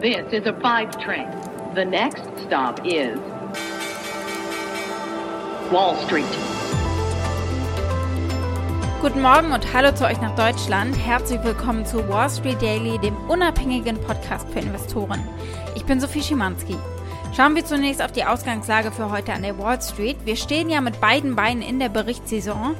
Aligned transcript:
This 0.00 0.32
is 0.32 0.46
a 0.46 0.54
five 0.62 0.98
train. 0.98 1.28
The 1.74 1.84
next 1.84 2.22
stop 2.46 2.80
is 2.86 3.18
Wall 5.70 5.94
Street. 6.06 6.24
Guten 9.02 9.20
Morgen 9.20 9.52
und 9.52 9.74
hallo 9.74 9.94
zu 9.94 10.06
euch 10.06 10.18
nach 10.22 10.34
Deutschland. 10.36 10.96
Herzlich 10.96 11.44
willkommen 11.44 11.84
zu 11.84 12.08
Wall 12.08 12.30
Street 12.30 12.62
Daily, 12.62 12.98
dem 13.00 13.14
unabhängigen 13.28 14.00
Podcast 14.00 14.48
für 14.48 14.60
Investoren. 14.60 15.22
Ich 15.74 15.84
bin 15.84 16.00
Sophie 16.00 16.22
Schimanski. 16.22 16.76
Schauen 17.36 17.54
wir 17.54 17.66
zunächst 17.66 18.00
auf 18.00 18.12
die 18.12 18.24
Ausgangslage 18.24 18.92
für 18.92 19.10
heute 19.10 19.34
an 19.34 19.42
der 19.42 19.58
Wall 19.58 19.82
Street. 19.82 20.16
Wir 20.24 20.36
stehen 20.36 20.70
ja 20.70 20.80
mit 20.80 20.98
beiden 21.02 21.36
Beinen 21.36 21.60
in 21.60 21.78
der 21.78 21.90
Berichtssaison. 21.90 22.74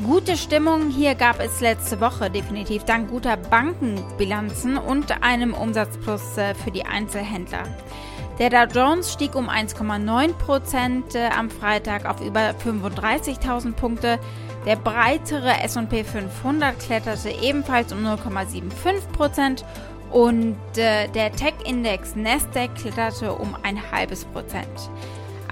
Gute 0.00 0.38
Stimmung 0.38 0.90
hier 0.90 1.14
gab 1.14 1.38
es 1.38 1.60
letzte 1.60 2.00
Woche 2.00 2.30
definitiv 2.30 2.84
dank 2.84 3.10
guter 3.10 3.36
Bankenbilanzen 3.36 4.78
und 4.78 5.22
einem 5.22 5.52
Umsatzplus 5.52 6.38
äh, 6.38 6.54
für 6.54 6.70
die 6.70 6.86
Einzelhändler. 6.86 7.64
Der 8.38 8.48
Dow 8.48 8.66
Jones 8.74 9.12
stieg 9.12 9.34
um 9.36 9.50
1,9 9.50 10.32
Prozent 10.32 11.14
äh, 11.14 11.28
am 11.28 11.50
Freitag 11.50 12.06
auf 12.06 12.20
über 12.22 12.54
35.000 12.64 13.74
Punkte. 13.74 14.18
Der 14.66 14.76
breitere 14.76 15.60
S&P 15.62 16.04
500 16.04 16.80
kletterte 16.80 17.28
ebenfalls 17.30 17.92
um 17.92 18.04
0,75 18.04 18.72
Prozent 19.12 19.64
und 20.10 20.56
äh, 20.76 21.06
der 21.08 21.32
Tech-Index 21.32 22.16
Nasdaq 22.16 22.74
kletterte 22.76 23.34
um 23.34 23.54
ein 23.62 23.78
halbes 23.92 24.24
Prozent. 24.24 24.90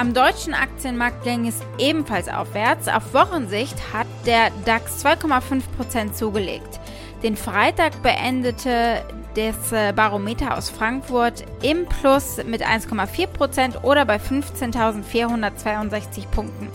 Am 0.00 0.14
deutschen 0.14 0.54
Aktienmarkt 0.54 1.24
ging 1.24 1.46
es 1.46 1.60
ebenfalls 1.76 2.30
aufwärts. 2.30 2.88
Auf 2.88 3.12
Wochensicht 3.12 3.76
hat 3.92 4.06
der 4.26 4.50
DAX 4.64 5.04
2,5 5.04 5.62
Prozent 5.76 6.16
zugelegt. 6.16 6.80
Den 7.22 7.36
Freitag 7.36 8.02
beendete 8.02 9.04
das 9.34 9.72
äh, 9.72 9.92
Barometer 9.92 10.56
aus 10.56 10.70
Frankfurt 10.70 11.44
im 11.62 11.86
Plus 11.86 12.38
mit 12.44 12.64
1,4 12.66 13.26
Prozent 13.26 13.84
oder 13.84 14.04
bei 14.04 14.16
15.462 14.16 16.26
Punkten. 16.30 16.68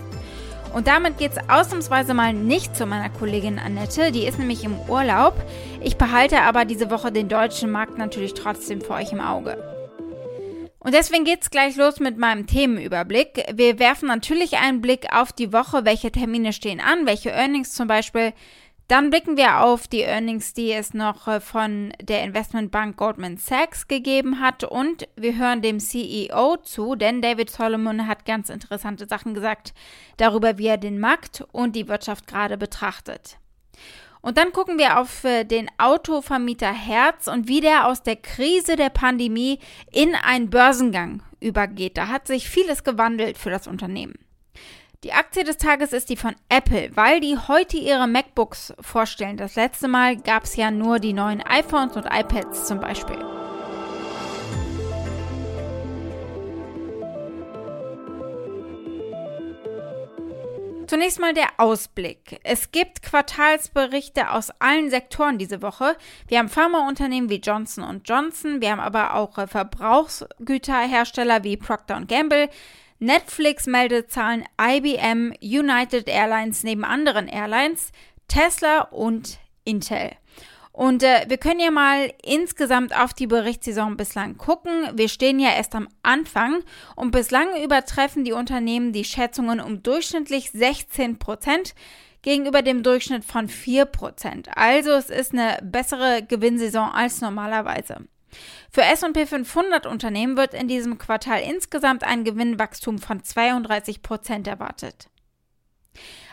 Und 0.73 0.87
damit 0.87 1.17
geht 1.17 1.31
es 1.31 1.37
ausnahmsweise 1.49 2.13
mal 2.13 2.33
nicht 2.33 2.75
zu 2.75 2.85
meiner 2.85 3.09
Kollegin 3.09 3.59
Annette, 3.59 4.11
die 4.11 4.25
ist 4.25 4.37
nämlich 4.37 4.65
im 4.65 4.77
Urlaub. 4.89 5.35
Ich 5.81 5.97
behalte 5.97 6.41
aber 6.41 6.65
diese 6.65 6.91
Woche 6.91 7.13
den 7.13 7.29
deutschen 7.29 7.71
Markt 7.71 7.97
natürlich 7.97 8.33
trotzdem 8.33 8.81
für 8.81 8.93
euch 8.93 9.13
im 9.13 9.21
Auge. 9.21 9.74
Und 10.85 10.93
deswegen 10.93 11.25
geht's 11.25 11.49
gleich 11.49 11.77
los 11.77 11.99
mit 11.99 12.19
meinem 12.19 12.45
Themenüberblick. 12.45 13.43
Wir 13.55 13.79
werfen 13.79 14.07
natürlich 14.07 14.57
einen 14.57 14.81
Blick 14.81 15.11
auf 15.11 15.33
die 15.33 15.51
Woche, 15.51 15.83
welche 15.83 16.11
Termine 16.11 16.53
stehen 16.53 16.79
an, 16.79 17.07
welche 17.07 17.31
Earnings 17.31 17.73
zum 17.73 17.87
Beispiel 17.87 18.33
dann 18.87 19.09
blicken 19.09 19.35
wir 19.35 19.61
auf 19.61 19.87
die 19.87 20.01
Earnings, 20.01 20.53
die 20.53 20.71
es 20.71 20.93
noch 20.93 21.27
äh, 21.27 21.39
von 21.39 21.91
der 21.99 22.23
Investmentbank 22.23 22.97
Goldman 22.97 23.37
Sachs 23.37 23.87
gegeben 23.87 24.39
hat 24.39 24.63
und 24.63 25.07
wir 25.15 25.35
hören 25.35 25.63
dem 25.63 25.79
CEO 25.79 26.57
zu, 26.57 26.93
denn 26.93 27.19
David 27.19 27.49
Solomon 27.49 28.05
hat 28.05 28.25
ganz 28.25 28.51
interessante 28.51 29.07
Sachen 29.07 29.33
gesagt 29.33 29.73
darüber, 30.17 30.59
wie 30.59 30.67
er 30.67 30.77
den 30.77 30.99
Markt 30.99 31.43
und 31.51 31.75
die 31.75 31.87
Wirtschaft 31.87 32.27
gerade 32.27 32.59
betrachtet. 32.59 33.39
Und 34.25 34.39
dann 34.39 34.53
gucken 34.53 34.79
wir 34.79 34.99
auf 34.99 35.23
äh, 35.23 35.43
den 35.43 35.69
Autovermieter 35.77 36.73
Herz 36.73 37.27
und 37.27 37.47
wie 37.47 37.61
der 37.61 37.85
aus 37.85 38.01
der 38.01 38.15
Krise 38.15 38.75
der 38.75 38.89
Pandemie 38.89 39.59
in 39.91 40.15
einen 40.15 40.49
Börsengang 40.49 41.21
übergeht. 41.39 41.95
Da 41.95 42.07
hat 42.07 42.25
sich 42.25 42.49
vieles 42.49 42.83
gewandelt 42.83 43.37
für 43.37 43.51
das 43.51 43.67
Unternehmen. 43.67 44.15
Die 45.03 45.13
Aktie 45.13 45.43
des 45.43 45.57
Tages 45.57 45.93
ist 45.93 46.09
die 46.09 46.17
von 46.17 46.33
Apple, 46.49 46.89
weil 46.95 47.19
die 47.19 47.37
heute 47.37 47.77
ihre 47.77 48.07
MacBooks 48.07 48.73
vorstellen. 48.81 49.37
Das 49.37 49.53
letzte 49.53 49.87
Mal 49.87 50.17
gab 50.17 50.45
es 50.45 50.55
ja 50.55 50.71
nur 50.71 50.97
die 50.97 51.13
neuen 51.13 51.43
iPhones 51.43 51.95
und 51.95 52.07
iPads 52.07 52.65
zum 52.65 52.79
Beispiel. 52.79 53.44
Zunächst 60.95 61.19
mal 61.19 61.33
der 61.33 61.49
Ausblick. 61.57 62.39
Es 62.45 62.71
gibt 62.71 63.01
Quartalsberichte 63.01 64.31
aus 64.31 64.49
allen 64.59 64.89
Sektoren 64.89 65.37
diese 65.37 65.61
Woche. 65.61 65.97
Wir 66.29 66.39
haben 66.39 66.47
Pharmaunternehmen 66.47 67.29
wie 67.29 67.41
Johnson 67.41 68.01
Johnson, 68.05 68.61
wir 68.61 68.71
haben 68.71 68.79
aber 68.79 69.15
auch 69.15 69.33
Verbrauchsgüterhersteller 69.33 71.43
wie 71.43 71.57
Procter 71.57 71.97
Gamble, 72.07 72.47
Netflix 72.99 73.67
meldet 73.67 74.09
Zahlen 74.09 74.45
IBM, 74.57 75.33
United 75.41 76.07
Airlines 76.07 76.63
neben 76.63 76.85
anderen 76.85 77.27
Airlines, 77.27 77.91
Tesla 78.29 78.83
und 78.83 79.37
Intel. 79.65 80.11
Und 80.75 81.03
äh, 81.03 81.23
wir 81.29 81.37
können 81.37 81.61
ja 81.61 81.71
mal 81.71 82.11
insgesamt 82.21 82.99
auf 82.99 83.13
die 83.13 83.27
Berichtssaison 83.27 83.95
bislang 83.95 84.37
gucken. 84.37 84.89
Wir 84.93 85.07
stehen 85.07 85.39
ja 85.39 85.51
erst 85.51 85.73
am 85.73 85.87
Anfang 86.03 86.63
und 86.97 87.11
bislang 87.11 87.47
übertreffen 87.63 88.25
die 88.25 88.33
Unternehmen 88.33 88.91
die 88.91 89.05
Schätzungen 89.05 89.61
um 89.61 89.83
durchschnittlich 89.83 90.51
16 90.51 91.17
Prozent 91.17 91.75
gegenüber 92.23 92.61
dem 92.61 92.83
Durchschnitt 92.83 93.23
von 93.23 93.47
4 93.47 93.85
Prozent. 93.85 94.49
Also 94.57 94.91
es 94.91 95.09
ist 95.09 95.31
eine 95.31 95.59
bessere 95.63 96.23
Gewinnsaison 96.27 96.91
als 96.91 97.21
normalerweise. 97.21 98.01
Für 98.69 98.81
S&P 98.81 99.27
500 99.27 99.85
Unternehmen 99.85 100.35
wird 100.35 100.53
in 100.53 100.67
diesem 100.67 100.97
Quartal 100.97 101.39
insgesamt 101.39 102.03
ein 102.03 102.25
Gewinnwachstum 102.25 102.99
von 102.99 103.23
32 103.23 104.01
Prozent 104.01 104.45
erwartet. 104.45 105.07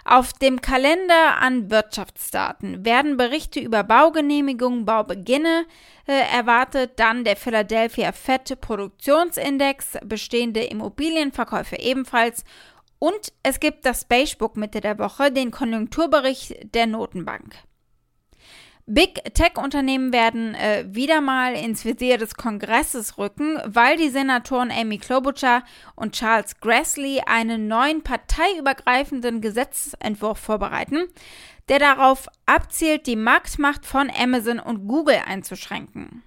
Auf 0.05 0.33
dem 0.33 0.61
Kalender 0.61 1.39
an 1.41 1.71
Wirtschaftsdaten 1.71 2.85
werden 2.85 3.17
Berichte 3.17 3.61
über 3.61 3.85
Baugenehmigungen, 3.85 4.85
Baubeginne 4.85 5.65
äh, 6.07 6.13
erwartet, 6.13 6.93
dann 6.97 7.25
der 7.25 7.37
Philadelphia 7.37 8.11
Fed 8.13 8.61
Produktionsindex, 8.61 9.99
bestehende 10.05 10.65
Immobilienverkäufe 10.65 11.77
ebenfalls 11.79 12.45
und 12.99 13.33
es 13.43 13.61
gibt 13.61 13.85
das 13.85 14.05
Beigebook 14.05 14.57
Mitte 14.57 14.81
der 14.81 14.99
Woche, 14.99 15.33
den 15.33 15.51
Konjunkturbericht 15.51 16.75
der 16.75 16.87
Notenbank. 16.87 17.55
Big 18.87 19.23
Tech-Unternehmen 19.35 20.13
werden 20.13 20.57
äh, 20.57 20.85
wieder 20.89 21.21
mal 21.21 21.55
ins 21.55 21.85
Visier 21.85 22.19
des 22.19 22.35
Kongresses 22.35 23.17
rücken, 23.17 23.59
weil 23.65 23.97
die 23.97 24.09
Senatoren 24.09 24.73
Amy 24.73 24.99
Klobuchar 24.99 25.63
und 25.95 26.15
Charles 26.15 26.59
Grassley 26.59 27.23
einen 27.25 27.69
neuen 27.69 28.03
parteiübergreifenden 28.03 29.41
Gesetzentwurf 29.41 30.39
vorbereiten, 30.39 31.07
der 31.69 31.79
darauf 31.79 32.29
abzielt, 32.45 33.07
die 33.07 33.15
Marktmacht 33.15 33.87
von 33.87 34.11
Amazon 34.11 34.59
und 34.59 34.89
Google 34.89 35.21
einzuschränken. 35.27 36.25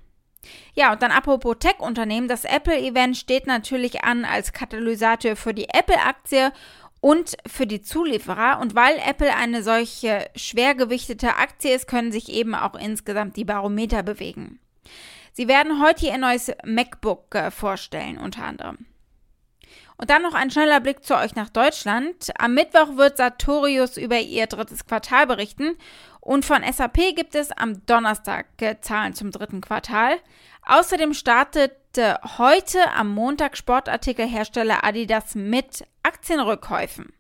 Ja, 0.76 0.94
und 0.94 1.02
dann 1.02 1.12
apropos 1.12 1.58
Tech-Unternehmen, 1.60 2.28
das 2.28 2.46
Apple-Event 2.46 3.18
steht 3.18 3.48
natürlich 3.48 4.04
an 4.04 4.24
als 4.24 4.54
Katalysator 4.54 5.36
für 5.36 5.54
die 5.54 5.68
Apple-Aktie 5.70 6.52
und 7.06 7.38
für 7.46 7.68
die 7.68 7.84
Zulieferer. 7.84 8.58
Und 8.60 8.74
weil 8.74 8.98
Apple 8.98 9.32
eine 9.36 9.62
solche 9.62 10.26
schwergewichtete 10.36 11.36
Aktie 11.36 11.76
ist, 11.76 11.88
können 11.88 12.12
sich 12.12 12.30
eben 12.30 12.56
auch 12.56 12.74
insgesamt 12.74 13.38
die 13.38 13.46
Barometer 13.46 14.02
bewegen. 14.02 14.60
Sie 15.32 15.48
werden 15.48 15.84
heute 15.84 16.08
ihr 16.08 16.18
neues 16.18 16.52
MacBook 16.66 17.36
äh, 17.36 17.52
vorstellen, 17.52 18.18
unter 18.18 18.44
anderem. 18.44 18.88
Und 19.98 20.10
dann 20.10 20.24
noch 20.24 20.34
ein 20.34 20.50
schneller 20.50 20.80
Blick 20.80 21.04
zu 21.04 21.16
euch 21.16 21.36
nach 21.36 21.50
Deutschland. 21.50 22.32
Am 22.40 22.56
Mittwoch 22.56 22.98
wird 22.98 23.18
Sartorius 23.18 23.98
über 23.98 24.18
ihr 24.18 24.48
drittes 24.48 24.88
Quartal 24.88 25.28
berichten 25.28 25.78
und 26.22 26.44
von 26.44 26.64
SAP 26.64 27.16
gibt 27.16 27.36
es 27.36 27.52
am 27.52 27.86
Donnerstag 27.86 28.48
äh, 28.62 28.82
Zahlen 28.82 29.14
zum 29.14 29.30
dritten 29.30 29.62
Quartal. 29.62 30.18
Außerdem 30.66 31.14
startet 31.14 31.74
heute 32.38 32.92
am 32.92 33.14
Montag 33.14 33.56
Sportartikelhersteller 33.56 34.84
Adidas 34.84 35.36
mit 35.36 35.86
Aktienrückkäufen. 36.16 37.12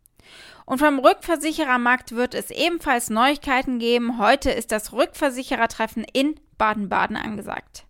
Und 0.65 0.79
vom 0.79 0.99
Rückversicherermarkt 0.99 2.15
wird 2.15 2.33
es 2.33 2.49
ebenfalls 2.49 3.09
Neuigkeiten 3.09 3.77
geben. 3.77 4.19
Heute 4.19 4.49
ist 4.51 4.71
das 4.71 4.93
Rückversicherertreffen 4.93 6.05
in 6.13 6.39
Baden-Baden 6.57 7.17
angesagt. 7.17 7.85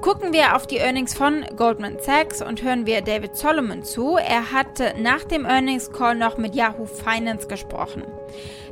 Gucken 0.00 0.32
wir 0.32 0.54
auf 0.54 0.68
die 0.68 0.76
Earnings 0.76 1.12
von 1.12 1.44
Goldman 1.56 1.98
Sachs 1.98 2.40
und 2.40 2.62
hören 2.62 2.86
wir 2.86 3.02
David 3.02 3.36
Solomon 3.36 3.82
zu. 3.82 4.16
Er 4.16 4.52
hat 4.52 4.80
nach 4.96 5.24
dem 5.24 5.44
Earnings 5.44 5.90
Call 5.90 6.14
noch 6.14 6.38
mit 6.38 6.54
Yahoo 6.54 6.86
Finance 6.86 7.48
gesprochen. 7.48 8.04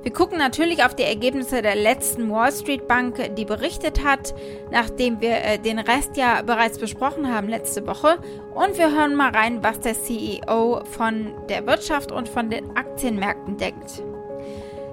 Wir 0.04 0.12
gucken 0.12 0.38
natürlich 0.38 0.84
auf 0.84 0.94
die 0.94 1.02
Ergebnisse 1.02 1.62
der 1.62 1.74
letzten 1.74 2.30
Wall 2.30 2.52
Street 2.52 2.86
Bank, 2.86 3.34
die 3.36 3.44
berichtet 3.44 4.04
hat, 4.04 4.34
nachdem 4.70 5.20
wir 5.20 5.38
äh, 5.42 5.58
den 5.58 5.80
Rest 5.80 6.16
ja 6.16 6.42
bereits 6.42 6.78
besprochen 6.78 7.34
haben 7.34 7.48
letzte 7.48 7.84
Woche. 7.88 8.18
Und 8.54 8.78
wir 8.78 8.96
hören 8.96 9.16
mal 9.16 9.30
rein, 9.30 9.64
was 9.64 9.80
der 9.80 9.94
CEO 9.94 10.84
von 10.84 11.34
der 11.48 11.66
Wirtschaft 11.66 12.12
und 12.12 12.28
von 12.28 12.50
den 12.50 12.76
Aktienmärkten 12.76 13.56
denkt. 13.56 14.00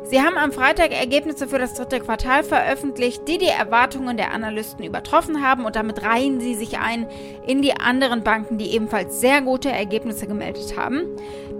Sie 0.06 0.22
haben 0.22 0.38
am 0.38 0.52
Freitag 0.52 0.92
Ergebnisse 0.92 1.48
für 1.48 1.60
das 1.60 1.74
dritte 1.76 2.00
Quartal 2.00 2.44
veröffentlicht, 2.44 3.28
die 3.28 3.38
die 3.38 3.48
Erwartungen 3.48 4.18
der 4.18 4.32
Analysten 4.32 4.84
übertroffen 4.84 5.42
haben 5.42 5.66
und 5.66 5.76
damit 5.76 6.04
reihen 6.04 6.40
sie 6.40 6.56
sich 6.56 6.78
ein 6.78 7.08
in 7.48 7.62
die 7.62 7.74
anderen 7.74 8.24
Banken, 8.24 8.58
die 8.58 8.74
ebenfalls 8.74 9.22
sehr 9.22 9.42
gute 9.42 9.70
Ergebnisse 9.70 10.28
gemeldet 10.28 10.78
haben. 10.78 11.06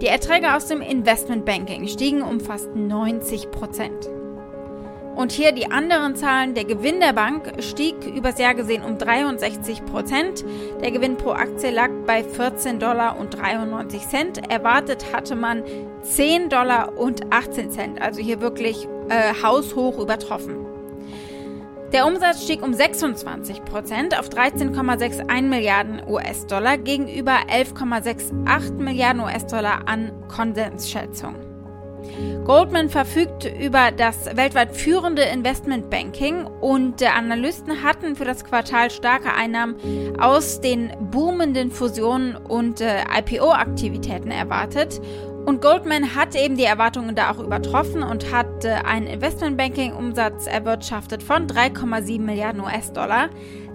Die 0.02 0.06
Erträge 0.06 0.54
aus 0.54 0.66
dem 0.66 0.82
Investmentbanking 0.82 1.88
stiegen 1.88 2.22
um 2.22 2.38
fast 2.38 2.74
90 2.74 3.50
Prozent. 3.50 4.08
Und 5.16 5.30
hier 5.30 5.52
die 5.52 5.70
anderen 5.70 6.16
Zahlen. 6.16 6.54
Der 6.54 6.64
Gewinn 6.64 7.00
der 7.00 7.12
Bank 7.12 7.52
stieg 7.60 7.94
übers 8.04 8.38
Jahr 8.38 8.54
gesehen 8.54 8.82
um 8.82 8.98
63 8.98 9.84
Prozent. 9.84 10.44
Der 10.82 10.90
Gewinn 10.90 11.16
pro 11.16 11.30
Aktie 11.30 11.70
lag 11.70 11.90
bei 12.06 12.24
14 12.24 12.80
Dollar 12.80 13.18
und 13.18 13.38
93 13.40 14.08
Cent. 14.08 14.50
Erwartet 14.50 15.12
hatte 15.12 15.36
man 15.36 15.62
10 16.02 16.48
Dollar 16.48 16.96
und 16.98 17.32
18 17.32 17.70
Cent. 17.70 18.02
Also 18.02 18.20
hier 18.20 18.40
wirklich 18.40 18.88
äh, 19.08 19.32
haushoch 19.42 19.98
übertroffen. 19.98 20.64
Der 21.92 22.06
Umsatz 22.06 22.42
stieg 22.42 22.60
um 22.60 22.74
26 22.74 23.64
Prozent 23.64 24.18
auf 24.18 24.28
13,61 24.28 25.42
Milliarden 25.42 26.02
US-Dollar 26.08 26.76
gegenüber 26.76 27.36
11,68 27.48 28.72
Milliarden 28.72 29.22
US-Dollar 29.22 29.86
an 29.86 30.10
Konsensschätzung. 30.26 31.53
Goldman 32.44 32.90
verfügt 32.90 33.44
über 33.44 33.90
das 33.90 34.36
weltweit 34.36 34.76
führende 34.76 35.22
Investmentbanking 35.22 36.46
und 36.60 37.02
Analysten 37.02 37.82
hatten 37.82 38.16
für 38.16 38.24
das 38.24 38.44
Quartal 38.44 38.90
starke 38.90 39.32
Einnahmen 39.32 39.76
aus 40.20 40.60
den 40.60 40.92
boomenden 41.10 41.70
Fusionen 41.70 42.36
und 42.36 42.80
äh, 42.80 43.02
IPO-Aktivitäten 43.18 44.30
erwartet. 44.30 45.00
Und 45.46 45.60
Goldman 45.60 46.14
hat 46.14 46.34
eben 46.34 46.56
die 46.56 46.64
Erwartungen 46.64 47.14
da 47.14 47.30
auch 47.30 47.38
übertroffen 47.38 48.02
und 48.02 48.32
hat 48.32 48.64
äh, 48.64 48.70
einen 48.84 49.06
Investmentbanking-Umsatz 49.06 50.46
erwirtschaftet 50.46 51.22
von 51.22 51.46
3,7 51.46 52.20
Milliarden 52.20 52.62
US-Dollar. 52.62 53.28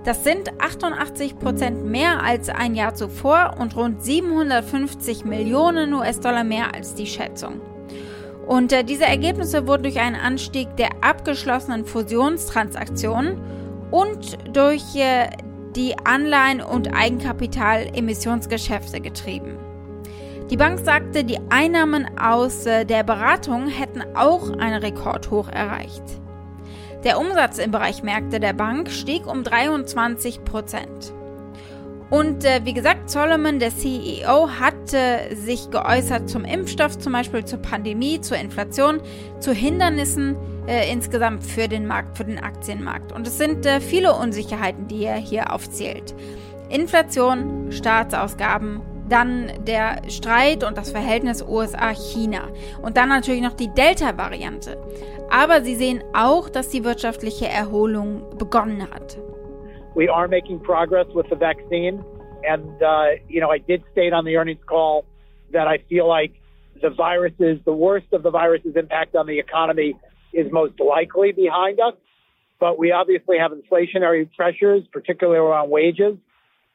Das 0.04 0.24
sind 0.24 0.50
88 0.60 1.38
Prozent 1.38 1.86
mehr 1.86 2.24
als 2.24 2.50
ein 2.50 2.74
Jahr 2.74 2.96
zuvor 2.96 3.58
und 3.60 3.76
rund 3.76 4.04
750 4.04 5.26
Millionen 5.26 5.94
US-Dollar 5.94 6.44
mehr 6.44 6.74
als 6.74 6.96
die 6.96 7.06
Schätzung. 7.06 7.62
Und 8.50 8.74
äh, 8.74 8.84
diese 8.84 9.06
Ergebnisse 9.06 9.68
wurden 9.68 9.84
durch 9.84 10.00
einen 10.00 10.16
Anstieg 10.16 10.75
der 10.75 10.90
abgeschlossenen 11.01 11.86
Fusionstransaktionen 11.86 13.40
und 13.92 14.40
durch 14.51 14.96
äh, 14.96 15.30
die 15.75 15.94
Anleihen- 16.04 16.62
und 16.62 16.92
Eigenkapitalemissionsgeschäfte 16.92 19.01
getrieben. 19.01 19.60
Die 20.50 20.57
Bank 20.57 20.80
sagte, 20.80 21.24
die 21.24 21.38
Einnahmen 21.51 22.10
aus 22.19 22.66
äh, 22.66 22.86
der 22.86 23.04
Beratung 23.04 23.68
hätten 23.68 24.01
auch 24.16 24.50
einen 24.57 24.81
Rekordhoch 24.81 25.50
erreicht. 25.50 26.02
Der 27.04 27.19
Umsatz 27.19 27.60
im 27.60 27.69
Bereich 27.69 28.02
Märkte 28.02 28.40
der 28.40 28.54
Bank 28.54 28.90
stieg 28.90 29.28
um 29.28 29.44
23 29.44 30.44
Prozent. 30.44 31.13
Und 32.09 32.44
äh, 32.44 32.61
wie 32.63 32.73
gesagt, 32.73 33.09
Solomon, 33.09 33.59
der 33.59 33.69
CEO, 33.69 34.50
hat 34.50 34.94
äh, 34.94 35.35
sich 35.35 35.69
geäußert 35.69 36.29
zum 36.29 36.44
Impfstoff, 36.44 36.97
zum 36.97 37.13
Beispiel 37.13 37.45
zur 37.45 37.59
Pandemie, 37.59 38.19
zur 38.19 38.38
Inflation, 38.38 39.01
zu 39.39 39.53
Hindernissen 39.53 40.35
äh, 40.67 40.91
insgesamt 40.91 41.44
für 41.44 41.67
den 41.67 41.85
Markt, 41.85 42.17
für 42.17 42.25
den 42.25 42.39
Aktienmarkt. 42.39 43.11
Und 43.11 43.27
es 43.27 43.38
sind 43.38 43.65
äh, 43.65 43.79
viele 43.79 44.15
Unsicherheiten, 44.15 44.88
die 44.88 45.03
er 45.03 45.17
hier 45.17 45.53
aufzählt. 45.53 46.15
Inflation, 46.69 47.71
Staatsausgaben, 47.71 48.81
dann 49.07 49.51
der 49.65 50.01
Streit 50.07 50.63
und 50.63 50.77
das 50.77 50.91
Verhältnis 50.91 51.41
USA-China 51.41 52.50
und 52.81 52.95
dann 52.97 53.09
natürlich 53.09 53.41
noch 53.41 53.53
die 53.53 53.73
Delta-Variante. 53.73 54.77
Aber 55.29 55.63
sie 55.63 55.75
sehen 55.75 56.03
auch, 56.13 56.50
dass 56.50 56.69
die 56.69 56.83
wirtschaftliche 56.83 57.47
Erholung 57.47 58.38
begonnen 58.38 58.88
hat. 58.91 59.17
We 59.95 60.07
are 60.07 60.27
making 60.27 60.59
progress 60.62 61.07
with 61.13 61.30
the 61.30 61.36
vaccine. 61.36 62.03
And, 62.44 62.81
uh, 62.81 63.06
you 63.27 63.41
know, 63.41 63.50
I 63.50 63.57
did 63.57 63.83
state 63.91 64.13
on 64.13 64.25
the 64.25 64.38
earnings 64.38 64.62
call 64.65 65.06
that 65.51 65.68
I 65.68 65.80
feel 65.89 66.07
like 66.07 66.33
the 66.81 66.89
viruses, 66.89 67.59
the 67.65 67.74
worst 67.74 68.07
of 68.13 68.24
the 68.24 68.31
virus's 68.31 68.75
impact 68.75 69.15
on 69.15 69.27
the 69.27 69.39
economy 69.39 69.95
is 70.33 70.51
most 70.51 70.80
likely 70.80 71.31
behind 71.31 71.80
us. 71.80 71.95
But 72.59 72.77
we 72.77 72.91
obviously 72.91 73.38
have 73.38 73.51
inflationary 73.51 74.30
pressures, 74.36 74.83
particularly 74.91 75.39
around 75.39 75.69
wages. 75.69 76.18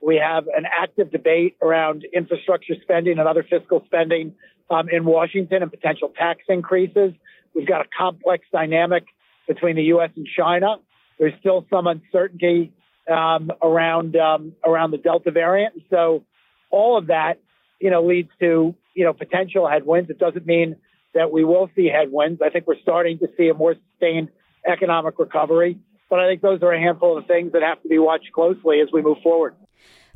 We 0.00 0.16
have 0.16 0.46
an 0.54 0.64
active 0.70 1.10
debate 1.10 1.56
around 1.62 2.04
infrastructure 2.12 2.74
spending 2.82 3.18
and 3.18 3.28
other 3.28 3.42
fiscal 3.42 3.82
spending 3.86 4.34
um, 4.70 4.88
in 4.88 5.04
Washington 5.04 5.62
and 5.62 5.70
potential 5.70 6.12
tax 6.16 6.40
increases. 6.48 7.12
We've 7.54 7.66
got 7.66 7.82
a 7.82 7.88
complex 7.96 8.44
dynamic 8.52 9.04
between 9.46 9.76
the 9.76 9.84
U.S. 9.84 10.10
and 10.16 10.26
China. 10.36 10.76
There's 11.18 11.34
still 11.40 11.66
some 11.70 11.86
uncertainty 11.86 12.72
um, 13.10 13.50
around 13.62 14.16
um, 14.16 14.52
around 14.64 14.90
the 14.90 14.98
Delta 14.98 15.30
variant. 15.30 15.74
So 15.90 16.24
all 16.70 16.98
of 16.98 17.08
that, 17.08 17.40
you 17.80 17.90
know, 17.90 18.04
leads 18.04 18.30
to 18.40 18.74
you 18.94 19.04
know 19.04 19.12
potential 19.12 19.68
headwinds. 19.68 20.10
It 20.10 20.18
doesn't 20.18 20.46
mean 20.46 20.76
that 21.14 21.30
we 21.30 21.44
will 21.44 21.70
see 21.76 21.86
headwinds. 21.86 22.40
I 22.42 22.50
think 22.50 22.66
we're 22.66 22.80
starting 22.82 23.18
to 23.20 23.28
see 23.36 23.48
a 23.48 23.54
more 23.54 23.74
sustained 23.90 24.28
economic 24.66 25.18
recovery. 25.18 25.78
But 26.10 26.20
I 26.20 26.28
think 26.28 26.42
those 26.42 26.62
are 26.62 26.72
a 26.72 26.80
handful 26.80 27.16
of 27.16 27.26
things 27.26 27.52
that 27.52 27.62
have 27.62 27.82
to 27.82 27.88
be 27.88 27.98
watched 27.98 28.32
closely 28.32 28.80
as 28.80 28.88
we 28.92 29.02
move 29.02 29.18
forward. 29.22 29.54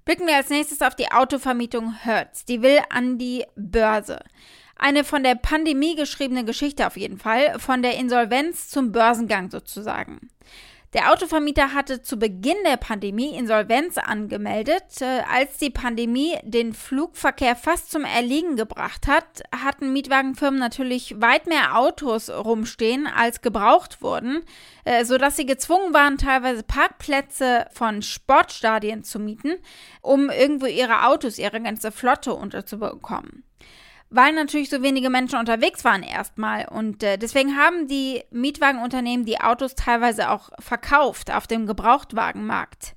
Blicken 0.05 0.27
wir 0.27 0.37
als 0.37 0.49
nächstes 0.49 0.81
auf 0.81 0.95
die 0.95 1.11
Autovermietung 1.11 1.93
Hertz. 2.03 2.45
Die 2.45 2.63
will 2.63 2.81
an 2.89 3.19
die 3.19 3.45
Börse. 3.57 4.21
Eine 4.77 5.05
von 5.05 5.23
der 5.23 5.35
Pandemie 5.35 5.97
geschriebene 5.97 6.45
Geschichte 6.45 6.87
auf 6.87 6.97
jeden 6.97 7.19
Fall, 7.19 7.59
von 7.59 7.83
der 7.83 7.99
Insolvenz 7.99 8.69
zum 8.69 8.93
Börsengang 8.93 9.51
sozusagen. 9.51 10.31
Der 10.95 11.13
Autovermieter 11.13 11.75
hatte 11.75 12.01
zu 12.01 12.19
Beginn 12.19 12.57
der 12.65 12.79
Pandemie 12.79 13.37
Insolvenz 13.37 13.99
angemeldet. 13.99 15.03
Äh, 15.03 15.21
als 15.31 15.59
die 15.59 15.69
Pandemie 15.69 16.39
den 16.45 16.73
Flugverkehr 16.73 17.57
fast 17.57 17.91
zum 17.91 18.07
Erliegen 18.07 18.57
gebracht 18.57 19.07
hat, 19.07 19.43
hatten 19.55 19.93
Mietwagenfirmen 19.93 20.59
natürlich 20.59 21.21
weit 21.21 21.47
mehr 21.47 21.77
Autos 21.77 22.31
rumstehen, 22.31 23.07
als 23.07 23.43
gebraucht 23.43 24.01
wurden, 24.01 24.43
äh, 24.85 25.05
sodass 25.05 25.37
sie 25.37 25.45
gezwungen 25.45 25.93
waren, 25.93 26.17
teilweise 26.17 26.63
Parkplätze 26.63 27.67
von 27.71 28.01
Sportstadien 28.01 29.05
zu 29.05 29.19
mieten, 29.19 29.57
um 30.01 30.31
irgendwo 30.31 30.65
ihre 30.65 31.05
Autos, 31.05 31.39
ihre 31.39 31.61
ganze 31.61 31.93
Flotte 31.93 32.33
unterzubekommen 32.33 33.45
weil 34.11 34.33
natürlich 34.33 34.71
so 34.71 34.83
wenige 34.83 35.11
Menschen 35.11 35.39
unterwegs 35.39 35.85
waren 35.85 36.03
erstmal. 36.03 36.67
Und 36.69 37.03
äh, 37.03 37.19
deswegen 37.19 37.57
haben 37.57 37.89
die 37.89 38.23
Mietwagenunternehmen 38.31 39.27
die 39.27 39.41
Autos 39.41 39.75
teilweise 39.75 40.31
auch 40.31 40.51
verkauft 40.59 41.33
auf 41.33 41.47
dem 41.47 41.67
Gebrauchtwagenmarkt. 41.67 42.95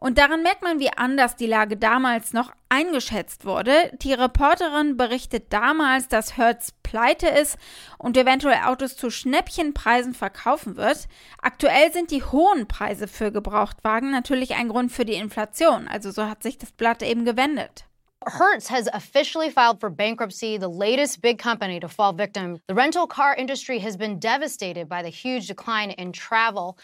Und 0.00 0.16
daran 0.18 0.44
merkt 0.44 0.62
man, 0.62 0.78
wie 0.78 0.92
anders 0.96 1.34
die 1.34 1.48
Lage 1.48 1.76
damals 1.76 2.32
noch 2.32 2.52
eingeschätzt 2.68 3.44
wurde. 3.44 3.90
Die 4.00 4.12
Reporterin 4.12 4.96
berichtet 4.96 5.52
damals, 5.52 6.06
dass 6.06 6.36
Hertz 6.36 6.72
pleite 6.84 7.26
ist 7.26 7.58
und 7.98 8.16
eventuell 8.16 8.60
Autos 8.64 8.96
zu 8.96 9.10
Schnäppchenpreisen 9.10 10.14
verkaufen 10.14 10.76
wird. 10.76 11.08
Aktuell 11.42 11.92
sind 11.92 12.12
die 12.12 12.22
hohen 12.22 12.68
Preise 12.68 13.08
für 13.08 13.32
Gebrauchtwagen 13.32 14.12
natürlich 14.12 14.54
ein 14.54 14.68
Grund 14.68 14.92
für 14.92 15.04
die 15.04 15.14
Inflation. 15.14 15.88
Also 15.88 16.12
so 16.12 16.28
hat 16.28 16.44
sich 16.44 16.58
das 16.58 16.70
Blatt 16.70 17.02
eben 17.02 17.24
gewendet. 17.24 17.87
Hertz 18.26 18.66
has 18.68 18.88
officially 18.92 19.48
filed 19.48 19.80
for 19.80 19.90
bankruptcy, 19.90 20.56
the 20.56 20.68
latest 20.68 21.20
big 21.20 21.38
company 21.38 21.78
to 21.80 21.88
fall 21.88 22.12
victim. 22.12 22.60
The 22.66 22.74
rental 22.74 23.06
car 23.06 23.34
industry 23.34 23.78
has 23.78 23.96
been 23.96 24.18
devastated 24.18 24.88
by 24.88 25.02
the 25.02 25.08
huge 25.08 25.46
decline 25.46 25.92
in 25.92 26.12
travel. 26.12 26.78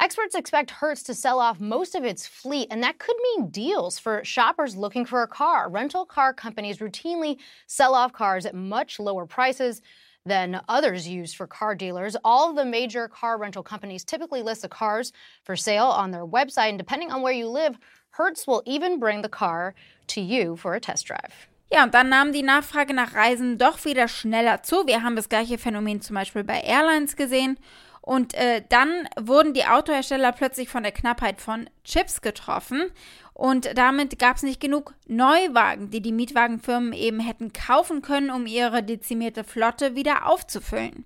Experts 0.00 0.34
expect 0.34 0.70
Hertz 0.70 1.02
to 1.04 1.14
sell 1.14 1.40
off 1.40 1.58
most 1.58 1.94
of 1.94 2.04
its 2.04 2.26
fleet, 2.26 2.68
and 2.70 2.82
that 2.82 2.98
could 2.98 3.16
mean 3.22 3.48
deals 3.48 3.98
for 3.98 4.24
shoppers 4.24 4.76
looking 4.76 5.04
for 5.06 5.22
a 5.22 5.28
car. 5.28 5.70
Rental 5.70 6.04
car 6.04 6.34
companies 6.34 6.78
routinely 6.78 7.38
sell 7.66 7.94
off 7.94 8.12
cars 8.12 8.44
at 8.44 8.54
much 8.54 8.98
lower 8.98 9.24
prices 9.24 9.80
than 10.26 10.60
others 10.68 11.06
use 11.06 11.34
for 11.34 11.46
car 11.46 11.74
dealers. 11.74 12.16
All 12.24 12.54
the 12.54 12.64
major 12.64 13.08
car 13.08 13.38
rental 13.38 13.62
companies 13.62 14.04
typically 14.04 14.42
list 14.42 14.62
the 14.62 14.68
cars 14.68 15.12
for 15.42 15.56
sale 15.56 15.86
on 15.86 16.12
their 16.12 16.26
website, 16.26 16.70
and 16.70 16.78
depending 16.78 17.10
on 17.12 17.22
where 17.22 17.32
you 17.32 17.46
live, 17.48 17.76
Hertz 18.10 18.46
will 18.46 18.62
even 18.64 18.98
bring 18.98 19.22
the 19.22 19.28
car 19.28 19.74
to 20.08 20.20
you 20.20 20.56
for 20.56 20.74
a 20.74 20.80
test 20.80 21.08
drive. 21.08 21.48
Ja, 21.70 21.82
und 21.82 21.94
dann 21.94 22.08
nahm 22.08 22.32
die 22.32 22.42
Nachfrage 22.42 22.94
nach 22.94 23.14
Reisen 23.14 23.58
doch 23.58 23.84
wieder 23.84 24.06
schneller 24.06 24.62
zu. 24.62 24.86
Wir 24.86 25.02
haben 25.02 25.16
das 25.16 25.28
gleiche 25.28 25.58
Phänomen 25.58 26.00
zum 26.00 26.14
Beispiel 26.14 26.44
bei 26.44 26.60
Airlines 26.60 27.16
gesehen. 27.16 27.58
Und 28.00 28.34
äh, 28.34 28.62
dann 28.68 29.08
wurden 29.18 29.54
die 29.54 29.64
Autohersteller 29.64 30.32
plötzlich 30.32 30.68
von 30.68 30.82
der 30.82 30.92
Knappheit 30.92 31.40
von 31.40 31.70
Chips 31.84 32.20
getroffen. 32.20 32.92
Und 33.34 33.76
damit 33.76 34.20
gab 34.20 34.36
es 34.36 34.44
nicht 34.44 34.60
genug 34.60 34.94
Neuwagen, 35.08 35.90
die 35.90 36.00
die 36.00 36.12
Mietwagenfirmen 36.12 36.92
eben 36.92 37.18
hätten 37.18 37.52
kaufen 37.52 38.00
können, 38.00 38.30
um 38.30 38.46
ihre 38.46 38.84
dezimierte 38.84 39.42
Flotte 39.42 39.96
wieder 39.96 40.26
aufzufüllen. 40.28 41.04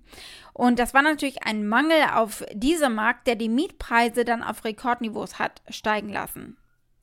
Und 0.53 0.77
das 0.77 0.93
war 0.93 1.01
natürlich 1.01 1.43
ein 1.43 1.67
Mangel 1.67 1.97
auf 2.13 2.45
diesem 2.53 2.93
Markt, 2.93 3.25
der 3.25 3.35
die 3.35 3.49
Mietpreise 3.49 4.25
dann 4.25 4.43
auf 4.43 4.63
Rekordniveaus 4.63 5.39
hat 5.39 5.63
steigen 5.69 6.09
lassen. 6.09 6.55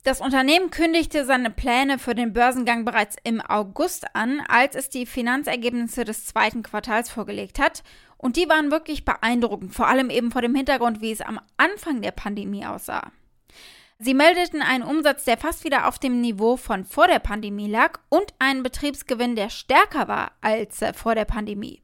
Das 0.03 0.21
Unternehmen 0.21 0.71
kündigte 0.71 1.25
seine 1.25 1.49
Pläne 1.49 1.99
für 1.99 2.15
den 2.15 2.31
Börsengang 2.31 2.85
bereits 2.85 3.17
im 3.25 3.41
August 3.41 4.15
an, 4.15 4.41
als 4.47 4.75
es 4.75 4.87
die 4.89 5.05
Finanzergebnisse 5.05 6.05
des 6.05 6.25
zweiten 6.25 6.63
Quartals 6.63 7.09
vorgelegt 7.09 7.59
hat. 7.59 7.83
Und 8.15 8.37
die 8.37 8.47
waren 8.47 8.71
wirklich 8.71 9.03
beeindruckend, 9.03 9.75
vor 9.75 9.89
allem 9.89 10.09
eben 10.09 10.31
vor 10.31 10.41
dem 10.41 10.55
Hintergrund, 10.55 11.01
wie 11.01 11.11
es 11.11 11.19
am 11.19 11.41
Anfang 11.57 12.01
der 12.01 12.11
Pandemie 12.11 12.65
aussah. 12.65 13.11
Sie 13.99 14.13
meldeten 14.13 14.61
einen 14.61 14.83
Umsatz, 14.83 15.23
der 15.23 15.37
fast 15.37 15.63
wieder 15.63 15.87
auf 15.87 15.97
dem 15.97 16.21
Niveau 16.21 16.55
von 16.55 16.85
vor 16.85 17.07
der 17.07 17.17
Pandemie 17.17 17.67
lag 17.67 17.99
und 18.09 18.31
einen 18.37 18.61
Betriebsgewinn, 18.61 19.35
der 19.35 19.49
stärker 19.49 20.07
war 20.07 20.33
als 20.39 20.83
äh, 20.83 20.93
vor 20.93 21.15
der 21.15 21.25
Pandemie. 21.25 21.81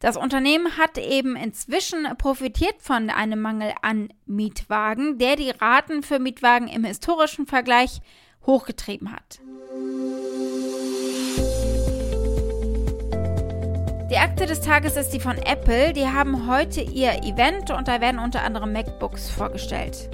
Das 0.00 0.16
Unternehmen 0.16 0.78
hat 0.78 0.96
eben 0.96 1.36
inzwischen 1.36 2.06
profitiert 2.16 2.76
von 2.80 3.10
einem 3.10 3.40
Mangel 3.42 3.74
an 3.82 4.08
Mietwagen, 4.24 5.18
der 5.18 5.36
die 5.36 5.50
Raten 5.50 6.02
für 6.02 6.18
Mietwagen 6.18 6.66
im 6.66 6.84
historischen 6.84 7.46
Vergleich 7.46 8.00
hochgetrieben 8.46 9.12
hat. 9.12 9.40
Die 14.10 14.18
Akte 14.18 14.46
des 14.46 14.60
Tages 14.62 14.96
ist 14.96 15.10
die 15.10 15.20
von 15.20 15.36
Apple. 15.38 15.92
Die 15.92 16.06
haben 16.06 16.46
heute 16.46 16.80
ihr 16.80 17.22
Event 17.22 17.70
und 17.70 17.88
da 17.88 18.00
werden 18.00 18.20
unter 18.20 18.42
anderem 18.42 18.72
MacBooks 18.72 19.30
vorgestellt. 19.30 20.08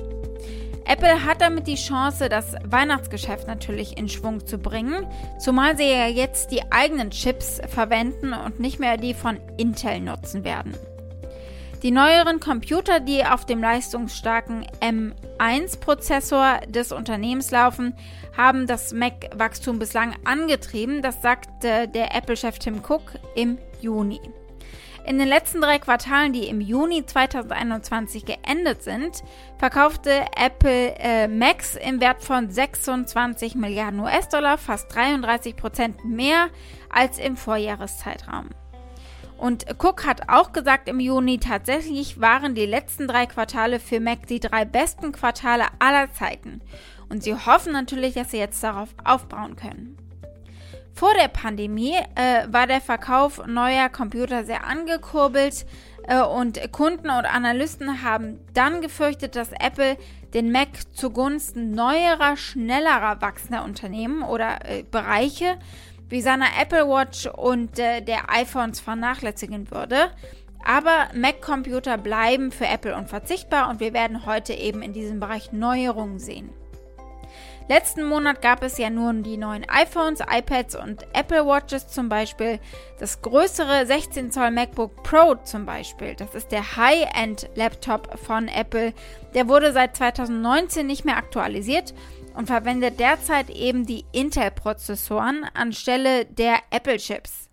Apple 0.87 1.25
hat 1.25 1.41
damit 1.41 1.67
die 1.67 1.77
Chance, 1.77 2.29
das 2.29 2.55
Weihnachtsgeschäft 2.65 3.47
natürlich 3.47 3.97
in 3.97 4.09
Schwung 4.09 4.47
zu 4.47 4.59
bringen, 4.59 5.07
zumal 5.39 5.77
sie 5.77 5.91
ja 5.91 6.07
jetzt 6.07 6.51
die 6.51 6.71
eigenen 6.73 7.11
Chips 7.11 7.61
verwenden 7.69 8.33
und 8.33 8.61
nicht 8.61 8.81
mehr 8.81 8.97
die 8.97 9.15
von 9.15 9.39
Intel 9.57 10.01
nutzen 10.01 10.45
werden. 10.45 10.75
Die 11.83 11.91
neueren 11.91 12.41
Computer, 12.41 13.01
die 13.01 13.25
auf 13.25 13.47
dem 13.47 13.61
leistungsstarken 13.61 14.67
M1-Prozessor 14.81 16.61
des 16.69 16.93
Unternehmens 16.93 17.51
laufen, 17.51 17.95
haben 18.37 18.67
das 18.67 18.93
Mac-Wachstum 18.93 19.79
bislang 19.79 20.15
angetrieben, 20.25 21.01
das 21.01 21.23
sagte 21.23 21.89
der 21.89 22.15
Apple-Chef 22.15 22.59
Tim 22.59 22.83
Cook 22.87 23.15
im 23.35 23.57
Juni. 23.81 24.21
In 25.07 25.19
den 25.19 25.29
letzten 25.29 25.61
drei 25.61 25.79
Quartalen, 25.79 26.33
die 26.33 26.47
im 26.47 26.61
Juni 26.61 27.05
2021 27.05 28.25
geendet 28.27 28.83
sind, 28.83 29.23
verkaufte 29.59 30.25
Apple 30.37 30.95
äh, 30.99 31.27
Macs 31.27 31.75
im 31.75 32.01
Wert 32.01 32.23
von 32.23 32.51
26 32.51 33.55
Milliarden 33.55 34.01
US-Dollar, 34.01 34.59
fast 34.59 34.95
33 34.95 35.57
Prozent 35.57 36.05
mehr 36.05 36.49
als 36.91 37.19
im 37.19 37.37
Vorjahreszeitraum. 37.37 38.51
Und 39.39 39.65
Cook 39.83 40.07
hat 40.07 40.29
auch 40.29 40.53
gesagt 40.53 40.87
im 40.87 41.01
Juni, 41.01 41.39
tatsächlich 41.39 42.21
waren 42.21 42.55
die 42.55 42.67
letzten 42.67 43.09
drei 43.09 43.25
Quartale 43.25 43.81
für 43.81 43.99
Mac 43.99 44.27
die 44.27 44.39
drei 44.39 44.67
besten 44.67 45.13
Quartale 45.13 45.65
aller 45.79 46.13
Zeiten. 46.13 46.61
Und 47.09 47.23
sie 47.23 47.35
hoffen 47.35 47.73
natürlich, 47.73 48.15
dass 48.15 48.33
sie 48.33 48.37
jetzt 48.37 48.63
darauf 48.63 48.91
aufbauen 49.03 49.57
können. 49.57 49.97
Vor 50.93 51.15
der 51.15 51.29
Pandemie 51.29 51.97
äh, 52.15 52.47
war 52.49 52.67
der 52.67 52.81
Verkauf 52.81 53.47
neuer 53.47 53.89
Computer 53.89 54.45
sehr 54.45 54.65
angekurbelt 54.67 55.65
äh, 56.07 56.21
und 56.21 56.73
Kunden 56.73 57.09
und 57.09 57.25
Analysten 57.25 58.03
haben 58.03 58.41
dann 58.53 58.81
gefürchtet, 58.81 59.37
dass 59.37 59.53
Apple 59.53 59.97
den 60.35 60.53
Mac 60.53 60.69
zugunsten 60.93 61.73
neuerer, 61.73 62.37
schnellerer 62.37 63.21
wachsender 63.21 63.65
Unternehmen 63.65 64.23
oder 64.23 64.59
äh, 64.65 64.83
Bereiche 64.83 65.57
wie 66.09 66.21
seiner 66.21 66.47
Apple 66.61 66.89
Watch 66.89 67.27
und 67.27 67.79
äh, 67.79 68.01
der 68.03 68.31
iPhones 68.31 68.81
vernachlässigen 68.81 69.71
würde. 69.71 70.11
Aber 70.65 71.09
Mac-Computer 71.15 71.97
bleiben 71.97 72.53
für 72.53 72.67
Apple 72.67 72.95
unverzichtbar 72.95 73.71
und 73.71 73.81
wir 73.81 73.95
werden 73.95 74.27
heute 74.27 74.53
eben 74.53 74.83
in 74.83 74.93
diesem 74.93 75.21
Bereich 75.21 75.53
Neuerungen 75.53 76.19
sehen. 76.19 76.51
Letzten 77.71 78.03
Monat 78.03 78.43
gab 78.43 78.65
es 78.65 78.79
ja 78.79 78.91
nun 78.91 79.23
die 79.23 79.37
neuen 79.37 79.65
iPhones, 79.69 80.19
iPads 80.29 80.75
und 80.75 81.07
Apple 81.13 81.47
Watches 81.47 81.87
zum 81.87 82.09
Beispiel. 82.09 82.59
Das 82.99 83.23
größere 83.23 83.87
16 83.87 84.33
Zoll 84.33 84.51
MacBook 84.51 85.05
Pro 85.05 85.37
zum 85.45 85.67
Beispiel, 85.67 86.17
das 86.17 86.35
ist 86.35 86.51
der 86.51 86.77
High-End-Laptop 86.77 88.19
von 88.19 88.49
Apple. 88.49 88.93
Der 89.35 89.47
wurde 89.47 89.73
seit 89.73 89.95
2019 89.97 90.85
nicht 90.85 91.05
mehr 91.05 91.17
aktualisiert 91.17 91.95
und 92.35 92.49
verwendet 92.49 92.99
derzeit 92.99 93.51
eben 93.51 93.87
die 93.87 94.05
Intel-Prozessoren 94.11 95.47
anstelle 95.55 96.25
der 96.25 96.57
Apple-Chips. 96.71 97.51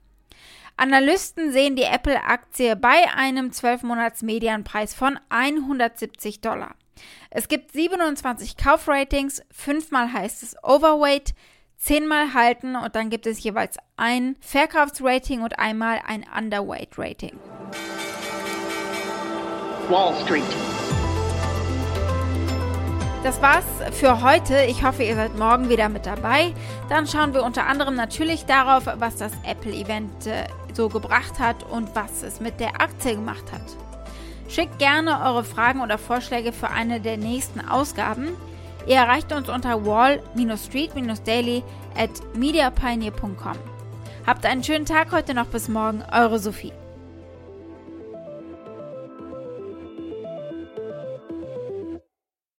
Analysten 0.77 1.51
sehen 1.51 1.75
die 1.75 1.83
Apple-Aktie 1.83 2.75
bei 2.75 3.03
einem 3.15 3.51
12-Monats-Medianpreis 3.51 4.95
von 4.95 5.19
170 5.29 6.41
Dollar. 6.41 6.73
Es 7.29 7.47
gibt 7.47 7.71
27 7.71 8.57
Kaufratings, 8.57 9.41
fünfmal 9.51 10.11
heißt 10.11 10.43
es 10.43 10.55
Overweight, 10.63 11.33
zehnmal 11.77 12.33
halten 12.33 12.75
und 12.75 12.95
dann 12.95 13.09
gibt 13.09 13.27
es 13.27 13.41
jeweils 13.43 13.77
ein 13.95 14.35
Verkaufsrating 14.41 15.41
und 15.41 15.59
einmal 15.59 16.01
ein 16.05 16.25
Underweight 16.35 16.97
Rating. 16.97 17.39
Wall 19.89 20.13
Street. 20.23 20.43
Das 23.23 23.41
war's 23.41 23.65
für 23.91 24.21
heute. 24.21 24.63
Ich 24.69 24.83
hoffe, 24.83 25.03
ihr 25.03 25.15
seid 25.15 25.37
morgen 25.37 25.69
wieder 25.69 25.89
mit 25.89 26.05
dabei. 26.05 26.53
Dann 26.89 27.07
schauen 27.07 27.33
wir 27.33 27.43
unter 27.43 27.65
anderem 27.65 27.95
natürlich 27.95 28.45
darauf, 28.45 28.85
was 28.85 29.17
das 29.17 29.31
Apple-Event 29.45 30.27
äh, 30.27 30.45
so 30.73 30.87
gebracht 30.87 31.39
hat 31.39 31.63
und 31.63 31.95
was 31.95 32.21
es 32.23 32.39
mit 32.39 32.59
der 32.59 32.79
Aktie 32.79 33.15
gemacht 33.15 33.45
hat. 33.51 33.86
Schickt 34.47 34.79
gerne 34.79 35.21
eure 35.23 35.43
Fragen 35.43 35.81
oder 35.81 35.97
Vorschläge 35.97 36.53
für 36.53 36.69
eine 36.69 37.01
der 37.01 37.17
nächsten 37.17 37.59
Ausgaben. 37.59 38.29
Ihr 38.87 38.95
erreicht 38.95 39.33
uns 39.33 39.49
unter 39.49 39.85
wall-street-daily 39.85 41.63
at 41.97 42.09
mediapioneer.com. 42.35 43.57
Habt 44.25 44.45
einen 44.45 44.63
schönen 44.63 44.85
Tag 44.85 45.11
heute 45.11 45.33
noch 45.33 45.47
bis 45.47 45.67
morgen, 45.67 46.03
eure 46.11 46.39
Sophie. 46.39 46.71